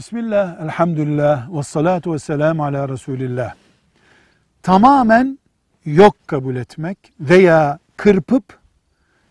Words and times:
Bismillah, 0.00 0.60
elhamdülillah, 0.60 1.56
ve 1.56 1.62
salatu 1.62 2.12
ve 2.12 2.18
selamu 2.18 2.64
ala 2.64 2.88
Resulillah. 2.88 3.54
Tamamen 4.62 5.38
yok 5.84 6.16
kabul 6.26 6.56
etmek 6.56 6.98
veya 7.20 7.78
kırpıp 7.96 8.58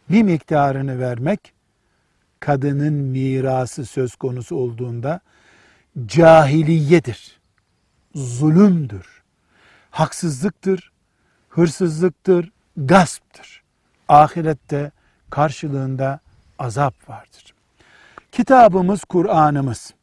bir 0.10 0.24
miktarını 0.24 1.00
vermek, 1.00 1.54
kadının 2.40 2.94
mirası 2.94 3.86
söz 3.86 4.16
konusu 4.16 4.56
olduğunda 4.56 5.20
cahiliyedir, 6.06 7.40
zulümdür, 8.16 9.24
haksızlıktır, 9.92 10.92
hırsızlıktır, 11.50 12.52
gasptır. 12.78 13.64
Ahirette 14.08 14.92
karşılığında 15.30 16.20
azap 16.60 17.10
vardır. 17.10 17.54
Kitabımız, 18.32 19.04
Kur'an'ımız 19.04 19.94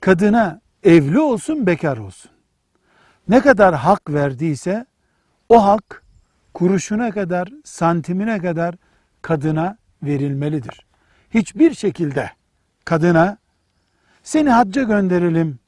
kadına 0.00 0.60
evli 0.82 1.20
olsun 1.20 1.66
bekar 1.66 1.96
olsun. 1.96 2.30
Ne 3.28 3.40
kadar 3.40 3.74
hak 3.74 4.10
verdiyse 4.10 4.86
o 5.48 5.64
hak 5.64 6.02
kuruşuna 6.54 7.10
kadar, 7.10 7.48
santimine 7.64 8.38
kadar 8.38 8.74
kadına 9.22 9.76
verilmelidir. 10.02 10.86
Hiçbir 11.34 11.74
şekilde 11.74 12.30
kadına 12.84 13.38
seni 14.22 14.50
hacca 14.50 14.82
gönderelim 14.82 15.58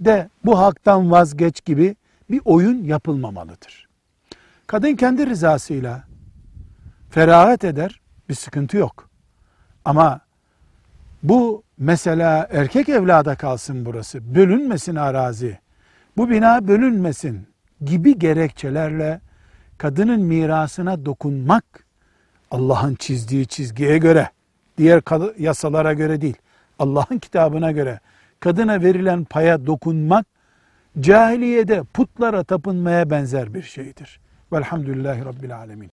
de 0.00 0.28
bu 0.44 0.58
haktan 0.58 1.10
vazgeç 1.10 1.64
gibi 1.64 1.96
bir 2.30 2.40
oyun 2.44 2.84
yapılmamalıdır. 2.84 3.88
Kadın 4.66 4.96
kendi 4.96 5.26
rızasıyla 5.26 6.04
ferahat 7.10 7.64
eder, 7.64 8.00
bir 8.28 8.34
sıkıntı 8.34 8.76
yok. 8.76 9.08
Ama 9.84 10.20
bu 11.22 11.62
mesela 11.82 12.48
erkek 12.50 12.88
evlada 12.88 13.34
kalsın 13.34 13.86
burası, 13.86 14.34
bölünmesin 14.34 14.96
arazi, 14.96 15.58
bu 16.16 16.30
bina 16.30 16.68
bölünmesin 16.68 17.46
gibi 17.84 18.18
gerekçelerle 18.18 19.20
kadının 19.78 20.20
mirasına 20.20 21.04
dokunmak 21.04 21.64
Allah'ın 22.50 22.94
çizdiği 22.94 23.46
çizgiye 23.46 23.98
göre, 23.98 24.28
diğer 24.78 25.02
yasalara 25.38 25.92
göre 25.92 26.20
değil, 26.20 26.36
Allah'ın 26.78 27.18
kitabına 27.18 27.72
göre 27.72 28.00
kadına 28.40 28.82
verilen 28.82 29.24
paya 29.24 29.66
dokunmak 29.66 30.26
cahiliyede 31.00 31.82
putlara 31.82 32.44
tapınmaya 32.44 33.10
benzer 33.10 33.54
bir 33.54 33.62
şeydir. 33.62 34.20
Velhamdülillahi 34.52 35.24
Rabbil 35.24 35.56
Alemin. 35.56 35.91